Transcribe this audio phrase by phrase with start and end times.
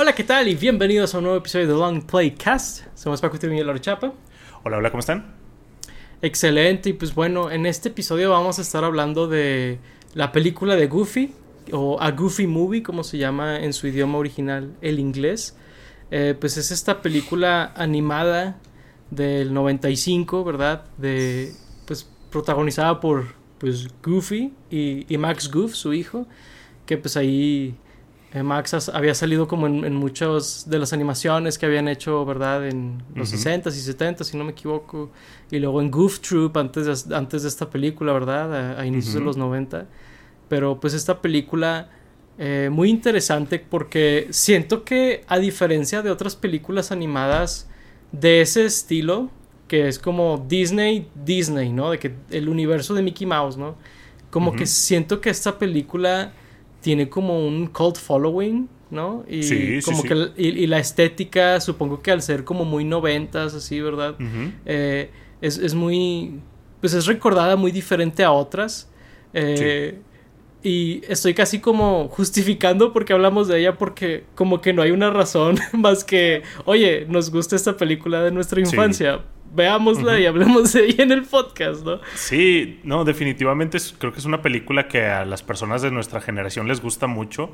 [0.00, 0.46] Hola, ¿qué tal?
[0.46, 2.84] Y bienvenidos a un nuevo episodio de Long Play Cast.
[2.94, 4.12] Somos Paco y Laura Chapa.
[4.62, 5.34] Hola, hola, ¿cómo están?
[6.22, 9.80] Excelente, y pues bueno, en este episodio vamos a estar hablando de
[10.14, 11.34] la película de Goofy,
[11.72, 15.56] o A Goofy Movie, como se llama en su idioma original, el inglés.
[16.12, 18.56] Eh, pues es esta película animada
[19.10, 20.84] del 95, ¿verdad?
[20.96, 21.52] De,
[21.86, 26.28] pues protagonizada por pues Goofy y, y Max Goof, su hijo,
[26.86, 27.74] que pues ahí
[28.34, 32.68] eh, Max había salido como en, muchas de las animaciones que habían hecho, ¿verdad?
[32.68, 35.10] En los 60s y 70s, si no me equivoco.
[35.50, 38.78] Y luego en Goof Troop, antes de, antes de esta película, ¿verdad?
[38.78, 39.86] A, inicios de los 90.
[40.48, 41.88] Pero pues esta película,
[42.36, 47.68] eh, muy interesante porque siento que a diferencia de otras películas animadas
[48.12, 49.30] de ese estilo,
[49.68, 51.90] que es como Disney, Disney, ¿no?
[51.90, 53.76] De que el universo de Mickey Mouse, ¿no?
[54.30, 56.32] Como que siento que esta película
[56.80, 59.24] tiene como un cult following, ¿no?
[59.28, 64.16] Y como que y, la estética, supongo que al ser como muy noventas, así, ¿verdad?
[64.64, 66.40] Eh, es, muy.
[66.80, 68.88] Pues es recordada muy diferente a otras.
[69.34, 69.98] Eh,
[70.62, 75.10] y estoy casi como justificando porque hablamos de ella porque como que no hay una
[75.10, 79.20] razón más que, oye, nos gusta esta película de nuestra infancia
[79.54, 82.00] veámosla y hablemos de ella en el podcast, ¿no?
[82.14, 86.68] Sí, no, definitivamente creo que es una película que a las personas de nuestra generación
[86.68, 87.50] les gusta mucho.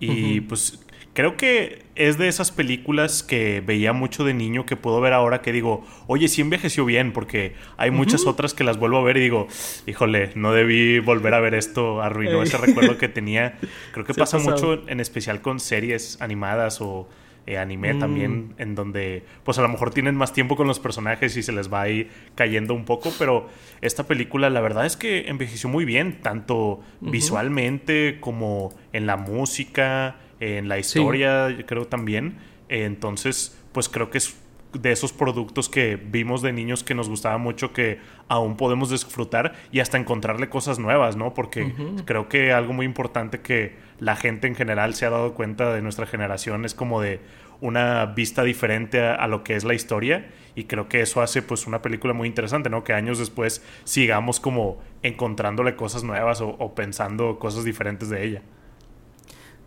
[0.00, 0.80] Y pues
[1.18, 5.42] creo que es de esas películas que veía mucho de niño que puedo ver ahora
[5.42, 9.16] que digo, oye, sí envejeció bien, porque hay muchas otras que las vuelvo a ver
[9.16, 9.48] y digo,
[9.88, 13.58] híjole, no debí volver a ver esto, arruinó ese recuerdo que tenía.
[13.92, 17.08] Creo que pasa mucho en especial con series animadas o
[17.48, 17.98] eh, anime mm.
[17.98, 21.50] también, en donde pues a lo mejor tienen más tiempo con los personajes y se
[21.50, 23.48] les va ahí cayendo un poco, pero
[23.80, 30.14] esta película la verdad es que envejeció muy bien, tanto visualmente como en la música,
[30.40, 32.38] en la historia, creo también.
[32.68, 34.36] entonces, pues creo que es
[34.72, 39.54] de esos productos que vimos de niños que nos gustaba mucho que aún podemos disfrutar
[39.72, 41.32] y hasta encontrarle cosas nuevas, ¿no?
[41.32, 41.72] Porque
[42.04, 45.80] creo que algo muy importante que la gente en general se ha dado cuenta de
[45.80, 47.20] nuestra generación es como de
[47.60, 51.66] una vista diferente a, lo que es la historia y creo que eso hace pues
[51.66, 52.84] una película muy interesante, ¿no?
[52.84, 58.42] Que años después sigamos como encontrándole cosas nuevas o pensando cosas diferentes de ella.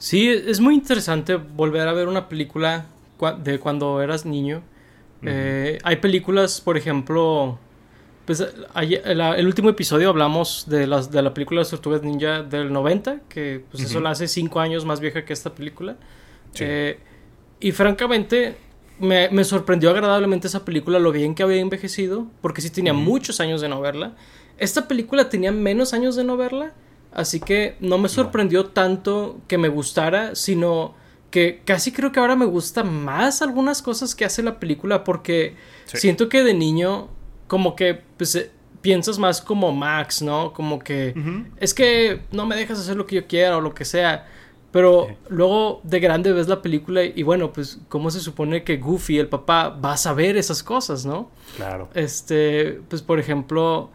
[0.02, 2.88] Sí, es muy interesante volver a ver una película
[3.44, 4.64] de cuando eras niño.
[5.22, 7.60] Eh, hay películas, por ejemplo,
[8.26, 8.44] pues
[8.76, 13.64] el, último episodio hablamos de, las, de la película de Tortugas Ninja del 90, que
[13.70, 15.98] pues eso la hace 5 años más vieja que esta película.
[16.60, 16.98] Eh,
[17.60, 18.58] y francamente,
[18.98, 23.62] me, sorprendió agradablemente esa película, lo bien que había envejecido, porque sí tenía muchos años
[23.62, 24.16] de no verla.
[24.58, 26.74] Esta película tenía menos años de no verla,
[27.14, 30.96] así que no me sorprendió tanto que me gustara, sino
[31.30, 35.56] que casi creo que ahora me gusta más algunas cosas que hace la película porque
[35.86, 37.08] siento que de niño
[37.48, 38.52] como que pues, eh,
[38.82, 40.54] piensas más como Max, ¿no?
[40.54, 41.16] Como que
[41.58, 44.28] es que no me dejas hacer lo que yo quiera o lo que sea.
[44.72, 49.20] Pero luego de grande ves la película y, bueno, pues cómo se supone que Goofy,
[49.20, 51.30] el papá, va a saber esas cosas, ¿no?
[51.58, 51.90] Claro.
[51.94, 53.90] Este, pues por ejemplo,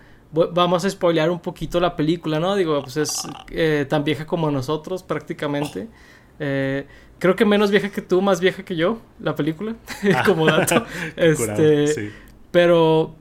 [0.52, 2.54] vamos a spoilear un poquito la película, ¿no?
[2.54, 5.88] Digo, pues es eh, tan vieja como nosotros prácticamente.
[6.38, 6.86] Eh,
[7.18, 9.76] creo que menos vieja que tú, más vieja que yo, la película,
[10.14, 10.22] ah.
[10.24, 10.84] como dato.
[11.16, 12.12] este,
[12.50, 13.14] Pero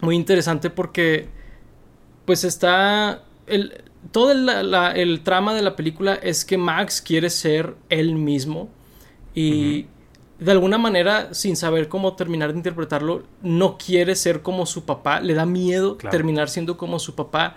[0.00, 1.28] muy interesante porque,
[2.24, 3.82] pues está, el,
[4.12, 8.68] todo el, trama de la película es que Max quiere ser él mismo
[9.34, 9.86] y
[10.38, 15.20] de alguna manera, sin saber cómo terminar de interpretarlo, no quiere ser como su papá,
[15.20, 17.56] le da miedo terminar siendo como su papá,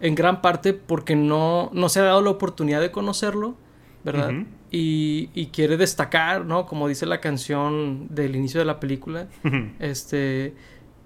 [0.00, 3.56] en gran parte porque no, no se ha dado la oportunidad de conocerlo,
[4.04, 4.32] ¿verdad?
[4.70, 6.66] y, quiere destacar, ¿no?
[6.66, 9.28] Como dice la canción del inicio de la película.
[9.78, 10.54] este.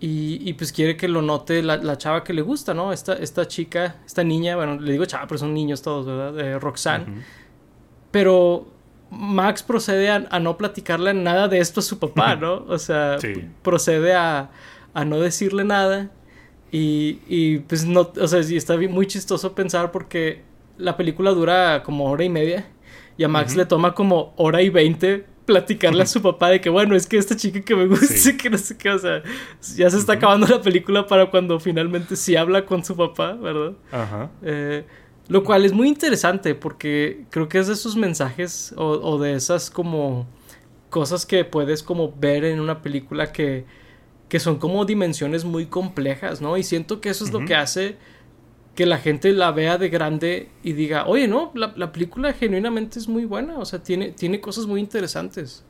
[0.07, 2.93] Y, pues quiere que lo note la, chava que le gusta, ¿no?
[2.93, 6.39] Esta, esta chica, esta niña, bueno, le digo chava, pero son niños todos, ¿verdad?
[6.39, 7.23] Eh, Roxanne.
[8.11, 8.74] Pero
[9.15, 12.65] Max procede a, no platicarle nada de esto a su papá, ¿no?
[12.69, 13.19] O sea,
[13.63, 14.51] procede a,
[14.93, 16.11] a, no decirle nada.
[16.71, 20.43] Y, y pues no, o sea, sí está muy chistoso pensar porque
[20.77, 22.67] la película dura como hora y media.
[23.17, 26.71] Y a Max le toma como hora y veinte platicarle a su papá de que,
[26.71, 29.23] bueno, es que esta chica que me gusta, que no sé qué, o sea,
[29.77, 33.75] ya se está acabando la película para cuando finalmente sí habla con su papá, ¿verdad?
[33.93, 34.31] Ajá.
[34.43, 34.85] Eh,
[35.29, 39.71] lo cual es muy interesante porque creo que es de esos mensajes o, de esas
[39.71, 40.27] como
[40.91, 43.65] cosas que puedes como ver en una película que,
[44.29, 46.57] que son como dimensiones muy complejas, ¿no?
[46.57, 47.97] Y siento que eso es lo que hace
[48.75, 53.09] que la gente la vea de grande y diga, oye, no, la, película genuinamente es
[53.09, 55.65] muy buena, o sea, tiene, tiene cosas muy interesantes.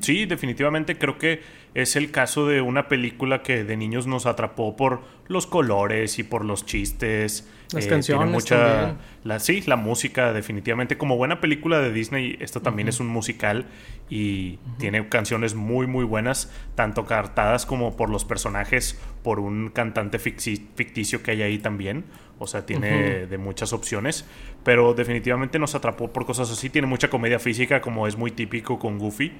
[0.00, 1.42] Sí, definitivamente creo que
[1.82, 6.24] es el caso de una película que de niños nos atrapó por los colores y
[6.24, 7.48] por los chistes.
[7.72, 8.28] Las eh, canciones.
[8.32, 10.98] mucha, La, sí, la música, definitivamente.
[10.98, 13.66] Como buena película de Disney, esta también es un musical
[14.10, 20.18] y tiene canciones muy, muy buenas, tanto cartadas como por los personajes, por un cantante
[20.18, 22.06] ficticio que hay ahí también.
[22.40, 24.24] O sea, tiene de muchas opciones.
[24.64, 26.70] Pero definitivamente nos atrapó por cosas así.
[26.70, 29.32] Tiene mucha comedia física, como es muy típico con Goofy.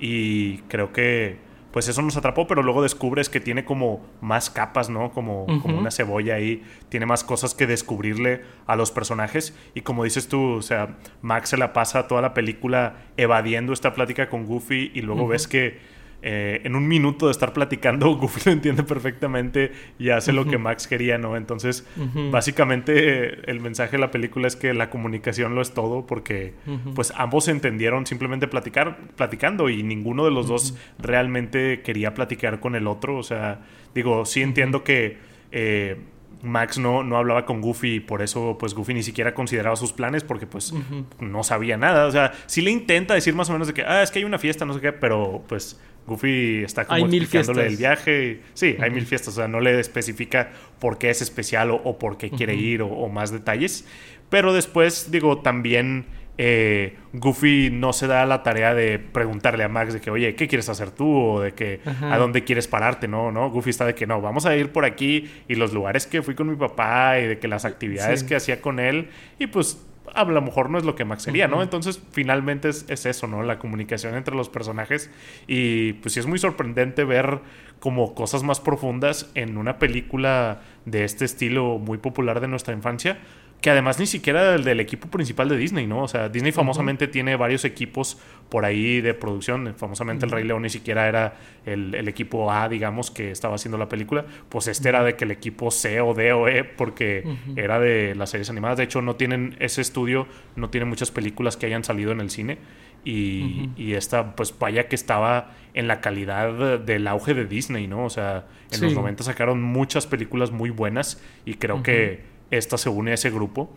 [0.00, 4.90] Y creo que pues eso nos atrapó, pero luego descubres que tiene como más capas,
[4.90, 5.10] ¿no?
[5.10, 9.58] Como, como una cebolla ahí, tiene más cosas que descubrirle a los personajes.
[9.74, 13.92] Y como dices tú, o sea, Max se la pasa toda la película evadiendo esta
[13.92, 15.80] plática con Goofy y luego ves que
[16.26, 20.56] eh, en un minuto de estar platicando, Goofy lo entiende perfectamente y hace lo que
[20.56, 21.36] Max quería, ¿no?
[21.36, 21.86] Entonces,
[22.30, 26.54] básicamente el mensaje de la película es que la comunicación lo es todo porque
[26.94, 32.74] pues ambos entendieron simplemente platicar, platicando y ninguno de los dos realmente quería platicar con
[32.74, 33.18] el otro.
[33.18, 33.60] O sea,
[33.94, 35.18] digo, sí entiendo que...
[35.52, 35.98] Eh,
[36.44, 39.94] Max no, no hablaba con Goofy y por eso pues Goofy ni siquiera consideraba sus
[39.94, 40.74] planes porque pues
[41.18, 42.06] no sabía nada.
[42.06, 44.26] O sea, sí le intenta decir más o menos de que, ah, es que hay
[44.26, 48.40] una fiesta, no sé qué, pero pues Goofy está como explicándole el viaje.
[48.54, 49.34] Sí, hay mil fiestas.
[49.34, 53.08] O sea, no le especifica por qué es especial o, por qué quiere ir o,
[53.08, 53.86] más detalles.
[54.28, 56.06] Pero después, digo, también
[56.36, 60.48] eh, Goofy no se da la tarea de preguntarle a Max de que, oye, ¿qué
[60.48, 61.08] quieres hacer tú?
[61.16, 63.08] O de que, ¿a dónde quieres pararte?
[63.08, 63.50] No, no.
[63.50, 66.34] Goofy está de que no, vamos a ir por aquí y los lugares que fui
[66.34, 69.08] con mi papá y de que las actividades que hacía con él.
[69.38, 69.78] Y pues
[70.12, 71.62] a lo mejor no es lo que Max sería, ¿no?
[71.62, 73.42] Entonces, finalmente es, eso, ¿no?
[73.42, 75.10] La comunicación entre los personajes.
[75.46, 77.40] Y pues sí es muy sorprendente ver
[77.80, 83.18] como cosas más profundas en una película de este estilo muy popular de nuestra infancia
[83.64, 86.02] que además ni siquiera el del equipo principal de Disney, ¿no?
[86.02, 88.18] O sea, Disney famosamente tiene varios equipos
[88.50, 89.74] por ahí de producción.
[89.74, 93.88] Famosamente el Rey León ni siquiera era el, equipo A, digamos, que estaba haciendo la
[93.88, 94.26] película.
[94.50, 97.24] Pues este era de que el equipo C o D o E, porque
[97.56, 98.76] era de las series animadas.
[98.76, 100.26] De hecho, no tienen ese estudio,
[100.56, 102.58] no tiene muchas películas que hayan salido en el cine.
[103.02, 108.04] Y, esta, pues vaya que estaba en la calidad del auge de Disney, ¿no?
[108.04, 112.88] O sea, en los 90 sacaron muchas películas muy buenas y creo que esta se
[112.88, 113.70] une a ese grupo.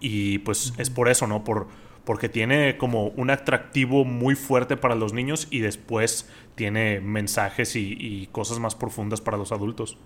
[0.00, 1.42] Y pues es por eso, ¿no?
[1.44, 1.68] Por,
[2.06, 8.28] porque tiene como un atractivo muy fuerte para los niños y después tiene mensajes y,
[8.30, 9.98] cosas más profundas para los adultos.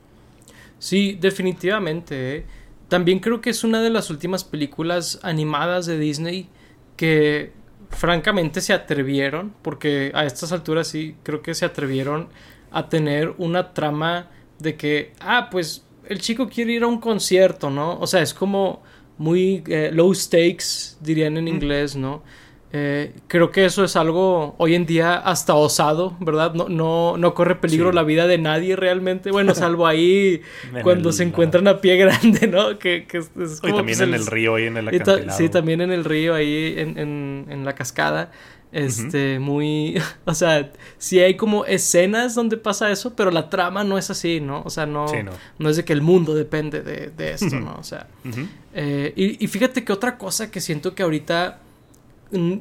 [0.78, 2.36] Sí, definitivamente.
[2.36, 2.46] ¿eh?
[2.88, 6.48] También creo que es una de las últimas películas animadas de Disney
[6.96, 7.52] que
[7.90, 12.28] francamente se atrevieron, porque a estas alturas sí creo que se atrevieron
[12.70, 17.70] a tener una trama de que, ah, pues el chico quiere ir a un concierto,
[17.70, 17.96] ¿no?
[18.00, 18.82] O sea, es como
[19.16, 22.22] muy eh, low stakes, dirían en inglés, ¿no?
[22.72, 26.52] Eh, creo que eso es algo hoy en día hasta osado, ¿verdad?
[26.54, 29.30] No, no, no corre peligro la vida de nadie realmente.
[29.30, 30.42] Bueno, salvo ahí
[30.82, 32.76] cuando se encuentran a pie grande, ¿no?
[32.78, 33.30] Que, que es,
[33.60, 35.30] como, también pues, en el, río, ahí en el acantilado.
[35.30, 38.32] Sí, también en el río, ahí en, en, en la cascada.
[38.72, 40.00] Este, muy.
[40.24, 44.40] O sea, sí hay como escenas donde pasa eso, pero la trama no es así,
[44.40, 44.62] ¿no?
[44.64, 45.06] O sea, no,
[45.58, 45.68] no.
[45.68, 47.76] es de que el mundo depende de, esto, ¿no?
[47.78, 48.06] O sea.
[48.74, 51.60] Eh, y, fíjate que otra cosa que siento que ahorita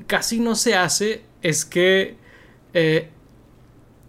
[0.07, 2.15] casi no se hace es que
[2.73, 3.09] eh,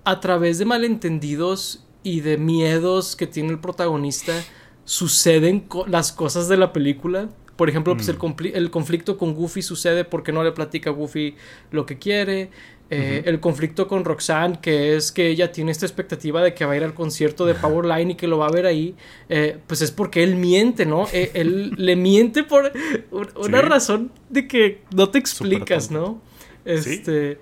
[0.04, 4.32] a través de malentendidos y de miedos que tiene el protagonista
[4.84, 7.28] suceden las cosas de la película
[7.60, 8.56] por ejemplo, pues el, mm.
[8.56, 11.34] el, conflicto con Goofy sucede porque no le platica a Goofy
[11.72, 12.48] lo que quiere.
[12.88, 16.72] Eh, el conflicto con Roxanne, que es que ella tiene esta expectativa de que va
[16.72, 18.94] a ir al concierto de Powerline y que lo va a ver ahí,
[19.28, 21.06] eh, pues es porque él miente, ¿no?
[21.12, 22.72] Eh, él le miente por
[23.36, 26.22] una razón de que no te explicas, ¿no?
[26.64, 27.38] Este.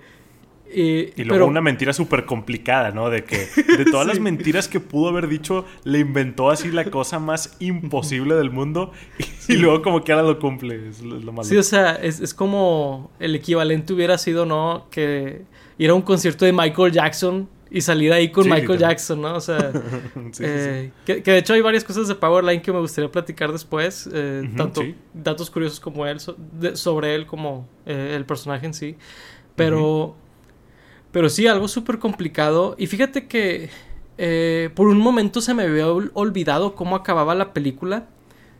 [0.73, 3.09] Y luego una mentira súper complicada, ¿no?
[3.09, 3.47] De que
[3.77, 8.35] de todas las mentiras que pudo haber dicho, le inventó así la cosa más imposible
[8.35, 8.91] del mundo
[9.47, 10.89] y, luego como que ahora lo cumple.
[10.89, 11.43] Es lo, malo.
[11.43, 14.87] Sí, o sea, es, como el equivalente hubiera sido, ¿no?
[14.91, 15.43] Que
[15.77, 19.35] ir a un concierto de Michael Jackson y salir ahí con Michael Jackson, ¿no?
[19.35, 19.71] O sea,
[20.39, 24.49] eh, que, de hecho hay varias cosas de Powerline que me gustaría platicar después, eh,
[24.57, 24.81] tanto
[25.13, 26.19] datos curiosos como él,
[26.73, 28.95] sobre él como eh, el personaje en sí,
[29.55, 30.15] pero...
[31.11, 32.75] Pero sí, algo súper complicado.
[32.77, 33.69] Y fíjate que
[34.17, 38.07] eh, por un momento se me había olvidado cómo acababa la película.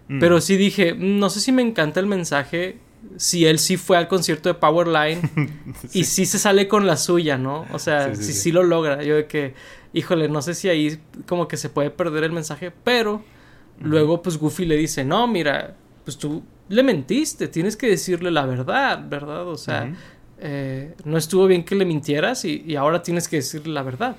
[0.08, 0.20] Mm.
[0.20, 2.80] Pero sí dije, mm, no sé si me encanta el mensaje.
[3.18, 5.22] Si él sí fue al concierto de Powerline
[5.94, 7.66] y sí se sale con la suya, ¿no?
[7.72, 9.04] O sea, si sí, lo logra.
[9.04, 9.54] Yo de que,
[9.94, 13.24] híjole, no sé si ahí como que se puede perder el mensaje, pero
[13.82, 18.46] luego pues Goofy le dice, no, mira, pues tú le mentiste, tienes que decirle la
[18.46, 19.48] verdad, ¿verdad?
[19.48, 19.94] O sea,
[20.42, 24.16] eh, no estuvo bien que le mintieras y, ahora tienes que decirle la verdad.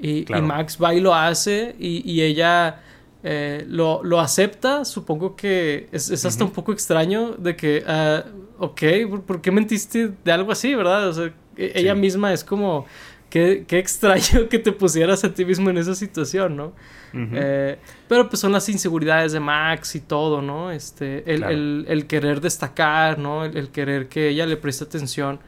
[0.00, 2.80] Y, Max va y lo hace y, ella
[3.22, 4.84] eh, lo, lo, acepta.
[4.84, 8.82] Supongo que es, hasta un poco extraño de que, uh, ok,
[9.26, 11.08] ¿por, qué mentiste de algo así, verdad?
[11.08, 12.86] O sea, e, ella misma es como,
[13.30, 16.72] qué, qué extraño que te pusieras a ti mismo en esa situación, ¿no?
[17.14, 17.78] Eh,
[18.08, 20.70] pero pues son las inseguridades de Max y todo, ¿no?
[20.70, 23.44] Este, el, el, querer destacar, ¿no?
[23.44, 25.40] El, querer que ella le preste atención,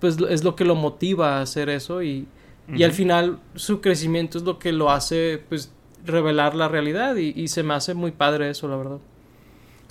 [0.00, 2.26] pues es lo que lo motiva a hacer eso y,
[2.72, 5.72] y al final su crecimiento es lo que lo hace, pues,
[6.04, 8.98] revelar la realidad y, y se me hace muy padre eso, la verdad.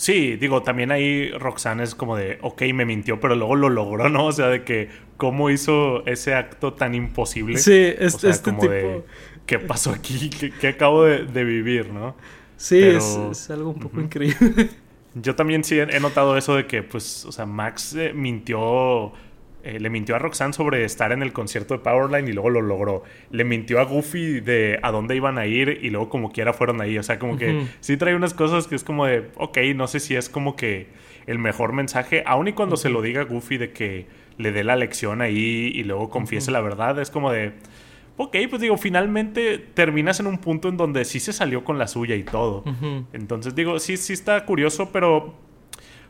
[0.02, 4.10] Sí, digo, también ahí Roxanne es como de, ok, me mintió, pero luego lo logró,
[4.10, 4.26] ¿no?
[4.26, 7.60] O sea, de que cómo hizo ese acto tan imposible.
[7.60, 9.06] Sí, es, este tipo...
[9.46, 10.30] ¿qué pasó aquí?
[10.60, 12.16] ¿Qué, acabo de, vivir, no?
[12.58, 14.70] Sí, es, algo un poco increíble.
[15.16, 19.12] Yo también sí he, notado eso de que, pues, o sea, Max eh, mintió...
[19.64, 22.64] Eh, le mintió a Roxanne sobre estar en el concierto de Powerline y luego lo
[22.64, 23.04] logró.
[23.30, 26.82] Le mintió a Goofy de a dónde iban a ir y luego como quiera fueron
[26.82, 26.98] ahí.
[26.98, 30.00] O sea, como que sí trae unas cosas que es como de, ok, no sé
[30.00, 30.88] si es como que
[31.28, 34.08] el mejor mensaje, aun y cuando se lo diga a Goofy de que
[34.38, 37.54] le dé la lección ahí y luego confiese la verdad, es como de,
[38.18, 41.88] ok, pues digo, finalmente terminas en un punto en donde sí se salió con la
[41.88, 42.64] suya y todo.
[43.14, 45.36] Entonces digo, sí, sí está curioso, pero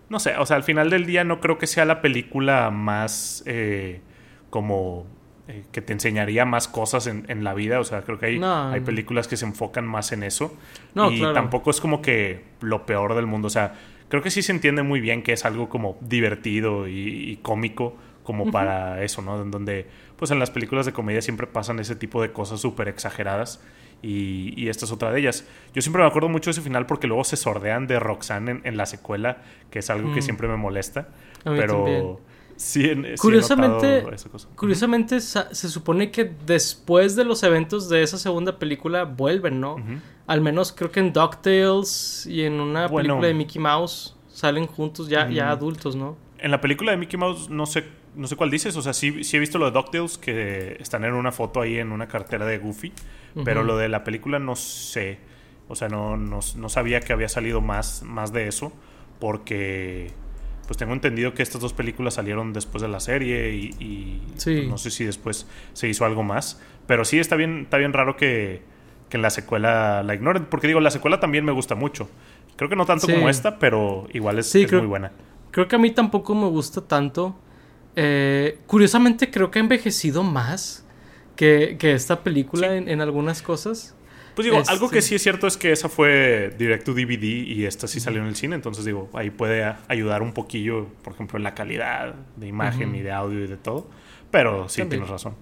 [0.09, 3.43] no sé, o sea, al final del día no creo que sea la película más
[3.45, 4.01] eh,
[4.49, 5.05] como
[5.47, 7.79] eh, que te enseñaría más cosas en, la vida.
[7.79, 10.55] O sea, creo que hay, hay películas que se enfocan más en eso.
[10.93, 13.47] No, y tampoco es como que lo peor del mundo.
[13.47, 13.73] O sea,
[14.07, 18.51] creo que sí se entiende muy bien que es algo como divertido y, cómico como
[18.51, 19.41] para eso, ¿no?
[19.41, 19.87] En donde
[20.21, 23.59] pues en las películas de comedia siempre pasan ese tipo de cosas súper exageradas.
[24.03, 25.47] Y, esta es otra de ellas.
[25.73, 28.77] Yo siempre me acuerdo mucho de ese final porque luego se sordean de Roxanne en,
[28.77, 30.23] la secuela, que es algo que mm.
[30.23, 31.09] siempre me molesta.
[31.43, 32.19] pero
[32.55, 34.03] sí, curiosamente,
[34.55, 39.77] curiosamente se supone que después de los eventos de esa segunda película vuelven, ¿no?
[40.27, 45.09] Al menos creo que en DuckTales y en una película de Mickey Mouse salen juntos
[45.09, 46.15] ya, ya adultos, ¿no?
[46.41, 47.83] En la película de Mickey Mouse no sé
[48.15, 51.03] no sé cuál dices, o sea, sí, sí he visto lo de DuckTales que están
[51.05, 52.91] en una foto ahí en una cartera de Goofy,
[53.45, 55.19] pero lo de la película no sé,
[55.67, 58.73] o sea, no, no, sabía que había salido más, más de eso,
[59.19, 60.11] porque
[60.67, 64.77] pues tengo entendido que estas dos películas salieron después de la serie y, pues, no
[64.77, 68.61] sé si después se hizo algo más, pero sí está bien, está bien raro que,
[69.09, 72.09] que en la secuela la ignoren, porque digo, la secuela también me gusta mucho,
[72.57, 75.11] creo que no tanto como esta, pero igual es, muy buena.
[75.51, 77.35] Creo que a mí tampoco me gusta tanto.
[77.95, 80.85] Eh, curiosamente creo que ha envejecido más
[81.35, 83.95] que, esta película en, algunas cosas.
[84.35, 87.23] Pues digo, algo que este sí es cierto es que esa fue direct to DVD
[87.23, 91.13] y esta sí salió en el cine, entonces digo, ahí puede ayudar un poquillo, por
[91.13, 93.89] ejemplo, en la calidad de imagen y de audio y de todo,
[94.29, 95.35] pero sí tienes razón.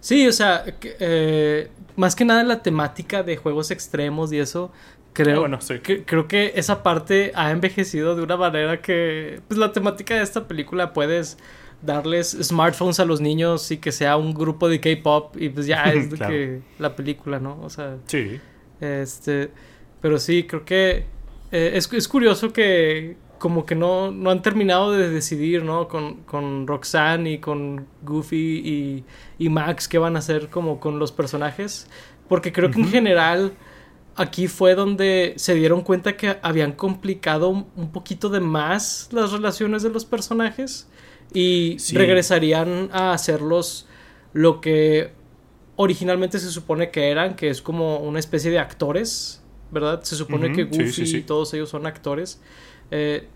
[0.00, 4.70] Sí, o sea, eh, más que nada la temática de juegos extremos y eso,
[5.14, 9.72] creo, ah, que, creo que esa parte ha envejecido de una manera que, pues la
[9.72, 11.38] temática de esta película puedes
[11.80, 15.84] darles smartphones a los niños y que sea un grupo de K-pop y pues ya
[15.92, 17.58] es que la película, ¿no?
[17.62, 18.40] O sea, sí.
[18.80, 19.50] Este,
[20.00, 21.06] pero sí, creo que
[21.52, 25.86] eh, es, es, curioso que como que no, no han terminado de decidir, ¿no?
[25.88, 29.04] Con, con Roxanne y con Goofy y,
[29.38, 31.88] y, Max qué van a hacer como con los personajes.
[32.28, 33.52] Porque creo que en general
[34.16, 39.82] aquí fue donde se dieron cuenta que habían complicado un poquito de más las relaciones
[39.82, 40.88] de los personajes
[41.32, 43.86] y regresarían a hacerlos
[44.32, 45.12] lo que
[45.76, 50.02] originalmente se supone que eran, que es como una especie de actores, ¿verdad?
[50.02, 52.40] Se supone que Goofy y todos ellos son actores.
[52.90, 53.26] Eh,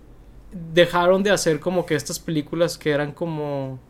[0.72, 3.80] dejaron de hacer como que estas películas que eran como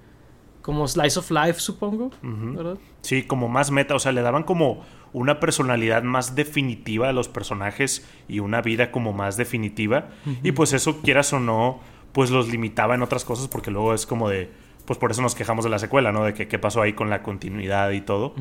[0.62, 2.76] como slice of life, supongo, ¿verdad?
[3.00, 7.28] Sí, como más meta, o sea, le daban como una personalidad más definitiva a los
[7.28, 10.08] personajes y una vida como más definitiva.
[10.42, 11.80] Y pues eso, quieras o no,
[12.12, 14.50] pues los limitaba en otras cosas porque luego es como de
[14.88, 16.24] pues por eso nos quejamos de la secuela, ¿no?
[16.24, 18.34] De que qué pasó ahí con la continuidad y todo.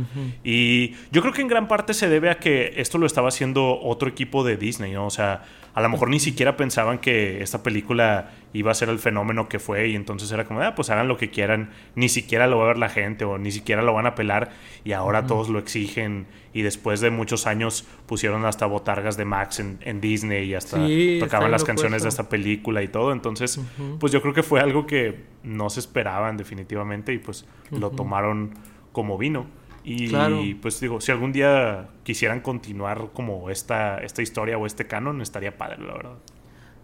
[0.45, 3.77] Y yo creo que en gran parte se debe a que esto lo estaba haciendo
[3.81, 5.07] otro equipo de Disney, ¿no?
[5.07, 5.43] O sea,
[5.77, 9.59] a lo mejor ni siquiera pensaban que esta película iba a ser el fenómeno que
[9.59, 12.63] fue y entonces era como, ah, pues hagan lo que quieran, ni siquiera lo va
[12.63, 14.49] a ver la gente o ni siquiera lo van a pelar
[14.83, 19.59] y ahora todos lo exigen y después de muchos años pusieron hasta botargas de Max
[19.59, 20.79] en, Disney y hasta
[21.19, 23.61] tocaban las canciones de esta película y todo, entonces
[23.99, 28.55] pues yo creo que fue algo que no se esperaban definitivamente y pues lo tomaron
[28.93, 29.45] como vino.
[29.87, 35.21] Y pues digo, si algún día quisieran continuar como esta, esta historia o este canon,
[35.21, 36.17] estaría padre, la verdad.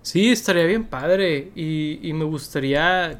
[0.01, 1.51] Sí, estaría bien padre.
[1.55, 3.19] Y, y me gustaría,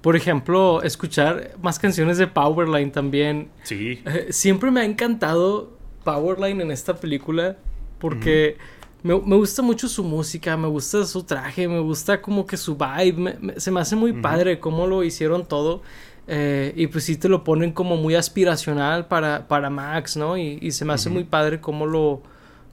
[0.00, 3.50] por ejemplo, escuchar más canciones de Powerline también.
[3.64, 4.00] Sí.
[4.06, 7.58] Eh, siempre me ha encantado Powerline en esta película
[7.98, 8.56] porque
[9.02, 13.38] me, gusta mucho su música, me gusta su traje, me gusta como que su vibe.
[13.58, 15.82] se me hace muy padre cómo lo hicieron todo.
[16.30, 20.36] Eh, y pues sí te lo ponen como muy aspiracional para, para Max, ¿no?
[20.36, 22.22] Y, se me hace muy padre cómo lo,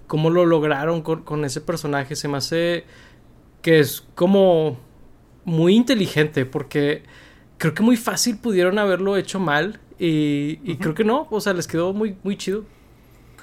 [0.08, 2.18] cómo lo lograron con, ese personaje.
[2.18, 2.84] Se me hace
[3.62, 4.78] que es como
[5.46, 7.04] muy inteligente porque
[7.58, 11.66] creo que muy fácil pudieron haberlo hecho mal y, creo que no, o sea, les
[11.66, 12.66] quedó muy, muy chido.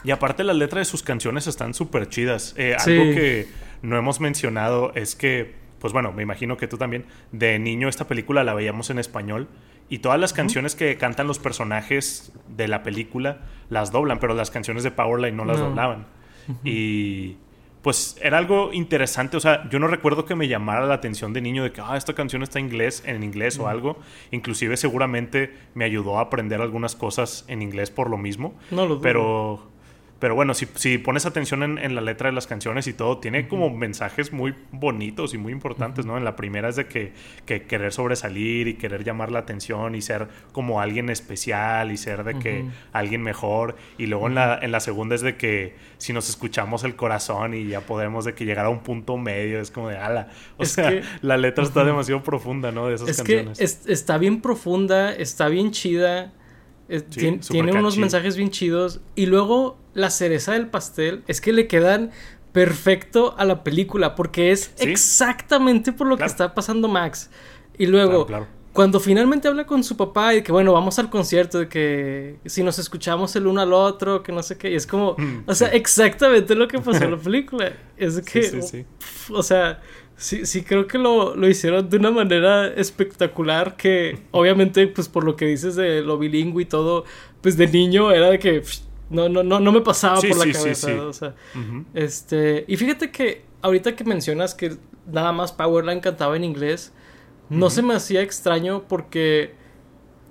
[0.04, 2.54] Y aparte las letras de sus canciones están súper chidas.
[2.59, 3.49] Eh, algo que
[3.81, 8.07] no hemos mencionado es que, pues bueno, me imagino que tú también, de niño esta
[8.07, 9.49] película la veíamos en español
[9.89, 14.51] y todas las canciones que cantan los personajes de la película las doblan, pero las
[14.51, 16.07] canciones de Powerline no las doblaban.
[16.65, 17.37] Y
[17.83, 21.41] pues era algo interesante, o sea, yo no recuerdo que me llamara la atención de
[21.41, 23.99] niño de que, ah, esta canción está en inglés, en inglés o algo.
[24.31, 28.55] Inclusive seguramente me ayudó a aprender algunas cosas en inglés por lo mismo.
[28.71, 29.72] No lo Pero
[30.23, 33.49] pero bueno, si, si pones atención en, la letra de las canciones y todo, tiene
[33.49, 36.17] como mensajes muy bonitos y muy importantes, ¿no?
[36.17, 37.12] En la primera es de que,
[37.45, 42.23] que, querer sobresalir y querer llamar la atención y ser como alguien especial y ser
[42.23, 43.75] de que alguien mejor.
[43.99, 47.55] Y luego en, la, en la segunda es de que si nos escuchamos el corazón
[47.55, 50.29] y ya podemos de que llegar a un punto medio, es como de ala.
[50.57, 52.87] O sea, la letra está demasiado profunda, ¿no?
[52.87, 53.59] De esas es canciones.
[53.59, 56.33] Que está bien profunda, está bien chida
[57.49, 59.01] tiene, unos mensajes bien chidos.
[59.15, 62.11] Y luego la cereza del pastel es que le quedan
[62.53, 67.31] perfecto a la película porque es exactamente por lo que está pasando Max.
[67.79, 68.27] Y luego,
[68.73, 72.62] cuando finalmente habla con su papá y que bueno, vamos al concierto, de que si
[72.62, 75.55] nos escuchamos el uno al otro, que no sé qué, y es como, mm, o
[75.55, 77.73] sea, exactamente lo que pasó en la película.
[77.97, 78.87] Es que,
[79.31, 79.81] o sea,
[80.16, 85.25] Sí, sí, creo que lo, lo, hicieron de una manera espectacular que obviamente, pues por
[85.25, 87.05] lo que dices de lo bilingüe y todo,
[87.40, 88.62] pues de niño era de que
[89.11, 91.07] no, no, no, no me pasaba por la cabeza.
[91.07, 91.35] O sea,
[91.94, 96.92] este, y fíjate que ahorita que mencionas que nada más Powerline cantaba en inglés,
[97.48, 99.55] no se me hacía extraño porque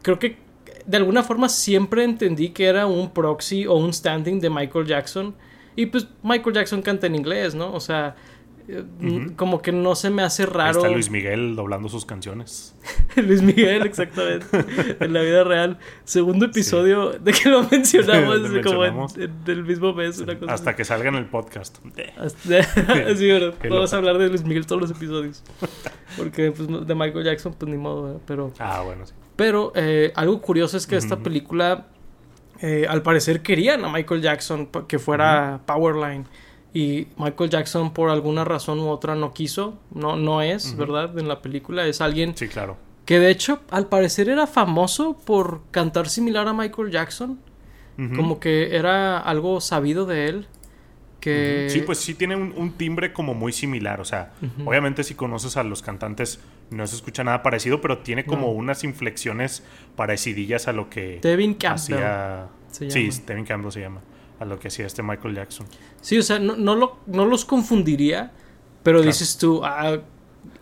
[0.01, 0.37] creo que
[0.85, 5.35] de alguna forma siempre entendí que era un proxy o un standing de Michael Jackson.
[5.75, 7.73] Y pues Michael Jackson canta en inglés, ¿no?
[7.73, 8.15] O sea,
[9.35, 10.79] como que no se me hace raro.
[10.79, 12.75] Está Luis Miguel doblando sus canciones.
[13.15, 14.45] Luis Miguel, exactamente.
[14.99, 15.79] en la vida real.
[16.03, 20.23] Segundo episodio de que lo mencionamos, como en, el mismo mes.
[20.47, 21.77] Hasta que salga en el podcast.
[23.15, 25.43] sí, bueno, vamos a hablar de Luis Miguel todos los episodios.
[26.17, 28.51] Porque pues, de Michael Jackson, pues ni modo, pero.
[28.59, 29.13] Ah, bueno, sí.
[29.35, 31.87] Pero eh, algo curioso es que esta película,
[32.61, 36.25] eh, al parecer, querían a Michael Jackson que fuera Powerline.
[36.73, 41.17] Y Michael Jackson por alguna razón u otra no quiso, no, no es, ¿verdad?
[41.19, 42.35] En la película es alguien...
[42.35, 42.77] Sí, claro.
[43.05, 47.39] Que de hecho al parecer era famoso por cantar similar a Michael Jackson.
[48.15, 50.47] Como que era algo sabido de él.
[51.19, 51.67] Que...
[51.69, 54.01] Sí, pues sí tiene un, timbre como muy similar.
[54.01, 54.31] O sea,
[54.65, 56.39] obviamente si conoces a los cantantes
[56.71, 59.63] no se escucha nada parecido, pero tiene como unas inflexiones
[59.95, 61.97] parecidillas a lo que Devin Campbell.
[61.97, 62.47] Hacía...
[62.71, 64.01] Sí, Devin Campbell se llama
[64.41, 65.67] a lo que hacía este Michael Jackson.
[66.01, 68.31] Sí, o sea, no, no, lo, no los confundiría,
[68.81, 69.99] pero dices tú, ah,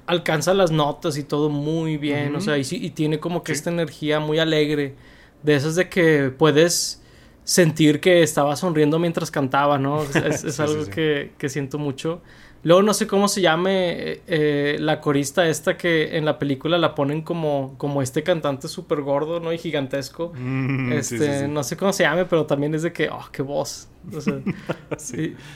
[0.06, 3.70] alcanza las notas y todo muy bien, o sea, y, y, tiene como que esta
[3.70, 4.96] energía muy alegre,
[5.44, 7.02] de esas de que puedes
[7.46, 10.04] sentir que estaba sonriendo mientras cantaba, ¿no?
[10.04, 12.22] Es, algo que, que siento mucho.
[12.62, 16.78] Luego no sé cómo se llame eh, eh, la corista esta que en la película
[16.78, 19.54] la ponen como, como este cantante súper gordo, ¿no?
[19.54, 20.34] Y gigantesco.
[20.36, 23.88] Mm, este, no sé cómo se llame, pero también es de que, oh, qué voz.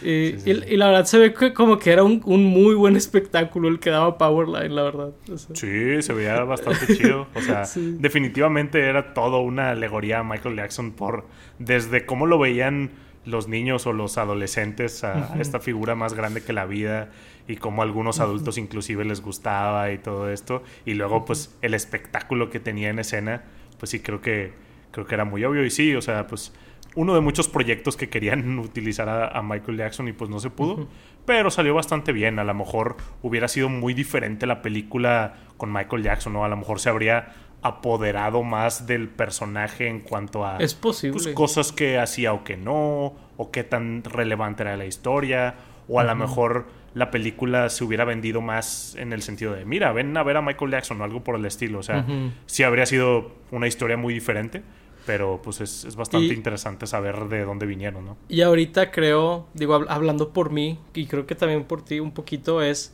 [0.04, 3.90] y, la verdad se ve que como que era un, muy buen espectáculo el que
[3.90, 5.12] daba Powerline, la verdad.
[5.54, 7.28] sí, se veía bastante chido.
[7.36, 11.26] O sea, definitivamente era todo una alegoría a Michael Jackson por
[11.60, 12.92] desde cómo lo veían
[13.26, 17.10] los niños o los adolescentes a, esta figura más grande que la vida
[17.48, 20.64] y como a algunos adultos inclusive les gustaba y todo esto.
[20.86, 23.44] Y luego pues el espectáculo que tenía en escena
[23.80, 24.54] pues sí creo que
[24.92, 25.66] creo que era muy obvio.
[25.66, 26.54] Y sí o sea pues
[26.96, 30.88] uno de muchos proyectos que querían utilizar a, Michael Jackson y pues no se pudo.
[31.26, 32.38] Pero salió bastante bien.
[32.40, 36.58] A lo mejor hubiera sido muy diferente la película con Michael Jackson no a lo
[36.58, 41.14] mejor se habría apoderado más del personaje en cuanto a es posible.
[41.14, 45.56] Pues, cosas que hacía o que no, o qué tan relevante era la historia,
[45.88, 49.92] o a lo mejor la película se hubiera vendido más en el sentido de, mira,
[49.94, 52.06] ven a ver a Michael Jackson o algo por el estilo, o sea,
[52.46, 54.62] sí habría sido una historia muy diferente,
[55.06, 58.18] Pero pues es, bastante interesante saber de dónde vinieron, ¿no?
[58.30, 62.62] Y ahorita creo, digo, hablando por mí, y creo que también por ti un poquito,
[62.62, 62.94] es,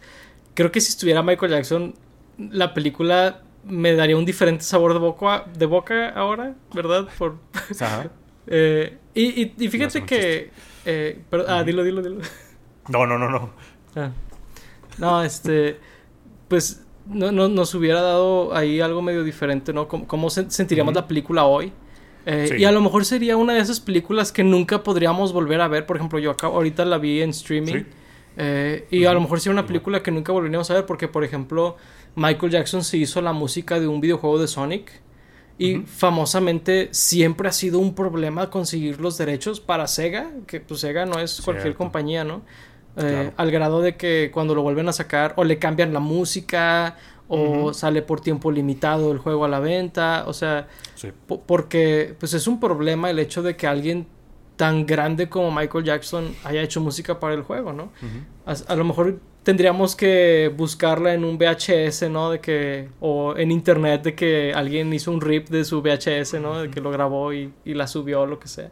[0.54, 1.94] creo que si estuviera Michael Jackson,
[2.38, 7.08] la película me daría un diferente sabor de boca, de boca ahora, ¿verdad?
[7.18, 7.38] Por,
[8.48, 10.52] eh, y, y, fíjate que...
[10.86, 12.22] Eh, pero, ah, dilo, dilo, dilo.
[12.88, 13.52] No, no, no, no.
[13.96, 14.12] Ah.
[14.98, 15.80] No, este...
[16.48, 19.88] Pues no, no, nos hubiera dado ahí algo medio diferente, ¿no?
[19.88, 21.72] ¿Cómo, sentiríamos la película hoy?
[22.26, 25.68] Eh, y a lo mejor sería una de esas películas que nunca podríamos volver a
[25.68, 25.86] ver.
[25.86, 27.84] Por ejemplo, yo acá ahorita la vi en streaming.
[28.38, 31.24] Eh, y a lo mejor sería una película que nunca volveríamos a ver porque, por
[31.24, 31.78] ejemplo,
[32.16, 35.02] Michael Jackson se hizo la música de un videojuego de Sonic.
[35.58, 41.06] Y famosamente siempre ha sido un problema conseguir los derechos para Sega, que pues Sega
[41.06, 42.44] no es cualquier compañía, ¿no?
[42.96, 46.96] Eh, al grado de que cuando lo vuelven a sacar o le cambian la música
[47.28, 50.68] o sale por tiempo limitado el juego a la venta, o sea,
[51.46, 54.08] porque pues es un problema el hecho de que alguien
[54.56, 57.92] tan grande como Michael Jackson haya hecho música para el juego, ¿no?
[58.46, 62.32] a, lo mejor tendríamos que buscarla en un VHS, ¿no?
[62.32, 66.62] De que o en internet de que alguien hizo un rip de su VHS, ¿no?
[66.62, 68.70] De que lo grabó y, y la subió o lo que sea.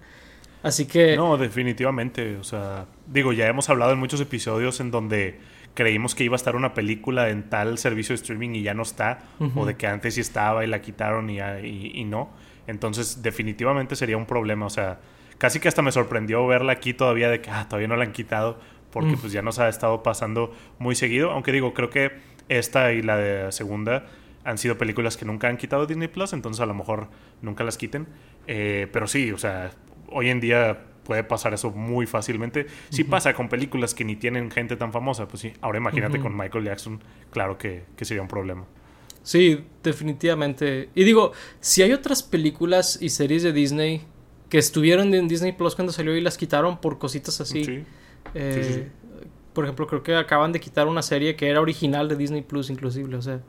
[0.63, 1.15] Así que...
[1.15, 2.37] No, definitivamente.
[2.37, 5.39] O sea, digo, ya hemos hablado en muchos episodios en donde
[5.73, 8.81] creímos que iba a estar una película en tal servicio de streaming y ya no
[8.81, 9.19] está,
[9.55, 12.31] o de que antes sí estaba y la quitaron y, y, no.
[12.65, 14.65] Entonces, definitivamente sería un problema.
[14.65, 14.99] O sea,
[15.37, 18.11] casi que hasta me sorprendió verla aquí todavía de que ah, todavía no la han
[18.11, 18.59] quitado,
[18.99, 21.29] porque pues ya nos ha estado pasando muy seguido.
[21.29, 22.13] Aunque digo, creo que
[22.49, 24.07] esta y la de segunda
[24.43, 27.09] han sido películas que nunca han quitado Disney Plus, entonces a lo mejor
[27.43, 28.07] nunca las quiten.
[28.47, 29.69] Eh, pero sí, o sea,
[30.09, 32.65] hoy en día puede pasar eso muy fácilmente.
[32.89, 35.53] Si pasa con películas que ni tienen gente tan famosa, pues sí.
[35.61, 38.65] Ahora imagínate con Michael Jackson, claro que, sería un problema.
[39.21, 40.89] Sí, definitivamente.
[40.95, 44.01] Y digo, si hay otras películas y series de Disney
[44.49, 47.85] que estuvieron en Disney Plus cuando salió y las quitaron por cositas así.
[48.33, 48.89] Eh,
[49.53, 52.69] por ejemplo, creo que acaban de quitar una serie que era original de Disney Plus,
[52.69, 53.15] inclusive.
[53.15, 53.41] O sea,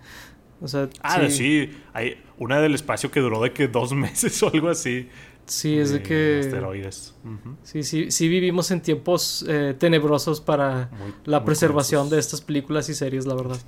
[0.60, 1.70] o sea ah, sí.
[1.92, 5.08] Hay una del espacio que duró de que dos meses o algo así.
[5.46, 6.40] Sí, es de que...
[6.40, 7.14] Asteroides.
[7.62, 10.90] Sí, sí, sí vivimos en tiempos eh, tenebrosos para
[11.24, 13.58] la preservación de estas películas y series, la verdad.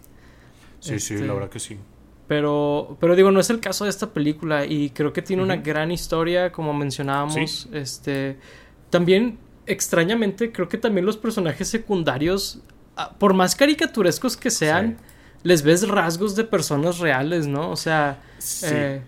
[0.81, 1.79] Sí, sí, la este, verdad que sí.
[2.29, 5.57] Pero, pero digo, no es el caso de esta película y creo que tiene una
[5.57, 7.69] gran historia, como mencionábamos.
[7.73, 8.37] Este,
[8.89, 12.61] también, extrañamente, creo que también los personajes secundarios,
[12.97, 14.99] ah, por más caricaturescos que sean,
[15.43, 17.71] les ves rasgos de personas reales, ¿no?
[17.71, 18.19] O sea,
[18.65, 19.01] eh,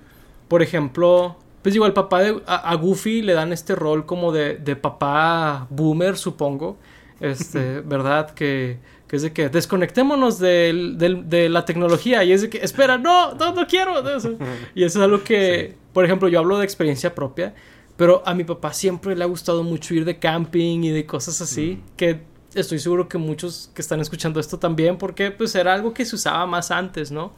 [0.49, 4.57] por ejemplo, pues digo, al papá de, a, Goofy le dan este rol como de,
[4.57, 6.79] de papá boomer, supongo.
[7.21, 8.31] Este, ¿verdad?
[8.31, 12.25] Que, que, es de que desconectémonos de, de, la tecnología.
[12.25, 14.03] Y es de que, espera, no, no, no quiero.
[14.75, 17.55] Y eso es algo que, por ejemplo, yo hablo de experiencia propia.
[17.97, 21.41] Pero a mi papá siempre le ha gustado mucho ir de camping y de cosas
[21.41, 21.79] así.
[21.81, 21.97] Mm.
[21.97, 22.21] Que
[22.55, 26.17] estoy seguro que muchos que están escuchando esto también, porque pues era algo que se
[26.17, 27.33] usaba más antes, ¿no?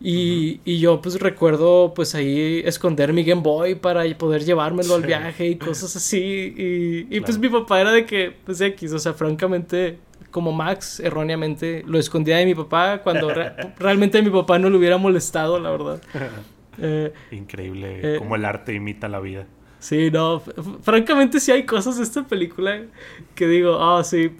[0.00, 5.02] Y, y, yo pues recuerdo pues ahí esconder mi Game Boy para poder llevármelo al
[5.02, 6.54] viaje y cosas así.
[6.56, 9.98] Y, y pues mi papá era de que pues X, o sea, francamente
[10.30, 13.28] como Max erróneamente lo escondía de mi papá cuando
[13.78, 16.00] realmente mi papá no le hubiera molestado, la verdad.
[16.80, 19.46] Eh, Increíble eh, cómo el arte imita la vida.
[19.80, 20.42] Sí, no,
[20.82, 22.82] francamente sí hay cosas de esta película
[23.36, 24.36] que digo, ah, sí,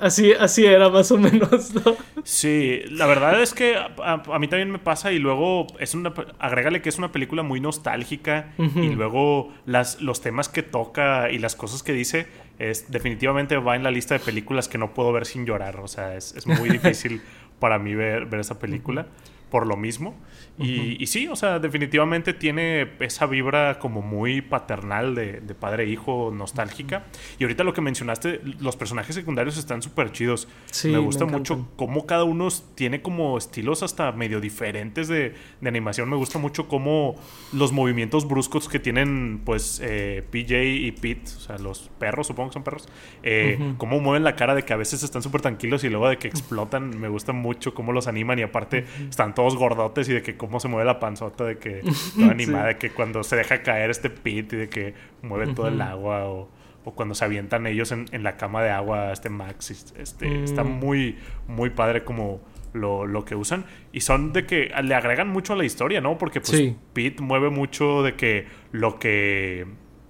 [0.00, 1.94] así, así era más o menos, ¿no?
[2.24, 6.80] Sí, la verdad es que a, mí también me pasa y luego es una, agrégale
[6.80, 11.54] que es una película muy nostálgica y luego las, los temas que toca y las
[11.54, 12.26] cosas que dice,
[12.58, 15.88] es, definitivamente va en la lista de películas que no puedo ver sin llorar, o
[15.88, 17.20] sea, es, es muy difícil
[17.58, 19.06] para mí ver, ver esa película
[19.52, 20.14] por lo mismo.
[20.58, 27.04] Y, sí, o sea, definitivamente tiene esa vibra como muy paternal de, padre-hijo, e nostálgica.
[27.38, 30.48] Y ahorita lo que mencionaste, los personajes secundarios están súper chidos.
[30.84, 35.34] me gusta mucho cómo cada uno tiene como estilos hasta medio diferentes de,
[35.64, 36.10] animación.
[36.10, 37.14] Me gusta mucho cómo
[37.52, 42.50] los movimientos bruscos que tienen, pues, eh, PJ y Pete, o sea, los perros, supongo
[42.50, 42.88] que son perros,
[43.22, 46.18] eh, cómo mueven la cara de que a veces están súper tranquilos y luego de
[46.18, 47.00] que explotan.
[47.00, 50.60] Me gusta mucho cómo los animan y aparte están todos gordotes y de que cómo
[50.60, 51.82] se mueve la panzota, de que
[52.16, 55.68] toda animada, de que cuando se deja caer este pit y de que mueve todo
[55.68, 56.48] el agua o,
[56.96, 60.68] cuando se avientan ellos en, la cama de agua, este Max, este, está mm.
[60.68, 62.40] muy, muy padre como
[62.72, 63.64] lo, que usan.
[63.92, 66.18] Y son de que le agregan mucho a la historia, ¿no?
[66.18, 69.64] Porque pues Pete mueve mucho de que lo que,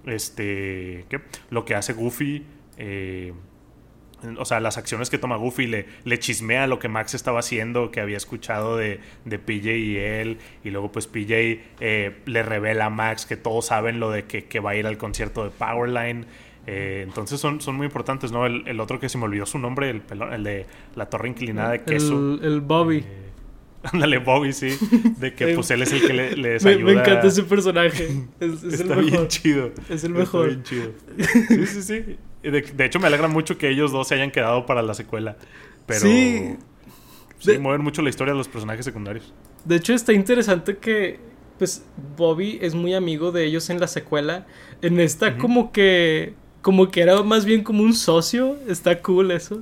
[0.05, 1.21] este, ¿qué?
[1.49, 2.43] Lo que hace Goofy...
[2.77, 3.33] Eh,
[4.37, 7.91] o sea, las acciones que toma Goofy, le, le chismea lo que Max estaba haciendo,
[7.91, 12.85] que había escuchado de, de PJ y él, y luego pues PJ eh, le revela
[12.85, 15.49] a Max que todos saben lo de que, que va a ir al concierto de
[15.49, 16.25] Powerline.
[16.65, 18.45] Eh, entonces son, son muy importantes, ¿no?
[18.45, 21.83] El, otro que se me olvidó su nombre, el, el de la torre inclinada de
[21.83, 22.39] queso.
[22.41, 22.97] El, Bobby.
[22.99, 23.23] Eh,
[23.91, 24.77] ándale, Bobby, sí.
[25.17, 26.93] De que pues él es el que le, les ayuda.
[26.93, 28.07] Me, encanta ese personaje.
[28.39, 29.71] Es, Está bien chido.
[29.89, 30.49] Es el mejor.
[30.49, 30.91] Está bien chido.
[31.49, 32.17] Sí, sí, sí.
[32.43, 35.37] De, hecho, me alegra mucho que ellos dos se hayan quedado para la secuela.
[35.85, 36.01] Pero.
[36.01, 36.57] Sí.
[37.39, 39.33] Sí, mueven mucho la historia de los personajes secundarios.
[39.65, 41.19] De hecho, está interesante que.
[41.57, 41.85] Pues
[42.17, 44.45] Bobby es muy amigo de ellos en la secuela.
[44.81, 46.33] En esta, como que.
[46.61, 48.57] Como que era más bien como un socio.
[48.67, 49.59] Está cool eso.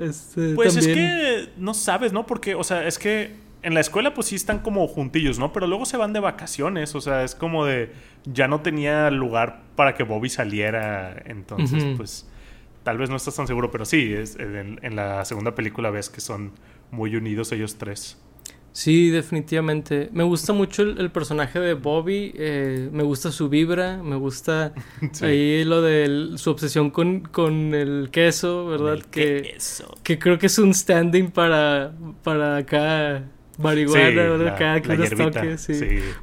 [0.00, 2.26] Este, pues es que no sabes, ¿no?
[2.26, 3.30] Porque, o sea, es que
[3.64, 5.52] en la escuela pues sí están como juntillos, ¿no?
[5.52, 7.92] Pero luego se van de vacaciones, o sea, es como de
[8.24, 12.28] ya no tenía lugar para que Bobby saliera, entonces pues
[12.82, 16.20] tal vez no estás tan seguro, pero sí, es, en, la segunda película ves que
[16.20, 16.52] son
[16.90, 18.18] muy unidos ellos tres.
[18.72, 20.10] Sí, definitivamente.
[20.12, 24.74] Me gusta mucho el, personaje de Bobby, eh, me gusta su vibra, me gusta
[25.22, 28.98] ahí lo de su obsesión con, con, el queso, ¿verdad?
[29.10, 29.56] que,
[30.02, 33.24] que creo que es un standing para, para acá
[33.58, 35.74] marihuana, cada que los toque, sí.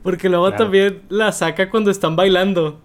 [0.04, 2.82] Porque luego también la saca cuando están bailando.